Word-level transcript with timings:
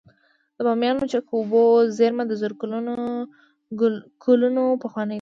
د 0.55 0.57
بامیانو 0.67 1.09
چک 1.11 1.25
اوبو 1.35 1.63
زیرمه 1.97 2.23
د 2.27 2.33
زرګونه 2.41 2.91
کلونو 4.23 4.63
پخوانۍ 4.83 5.07
ده 5.07 5.09